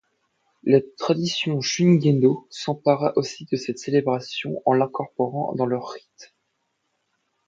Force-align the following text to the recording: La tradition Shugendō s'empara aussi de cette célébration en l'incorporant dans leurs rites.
La 0.63 0.79
tradition 0.97 1.59
Shugendō 1.59 2.47
s'empara 2.49 3.13
aussi 3.17 3.45
de 3.51 3.55
cette 3.55 3.77
célébration 3.77 4.59
en 4.65 4.73
l'incorporant 4.73 5.53
dans 5.53 5.67
leurs 5.67 5.89
rites. 5.89 6.33